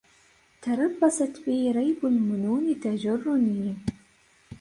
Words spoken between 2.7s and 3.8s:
تجرني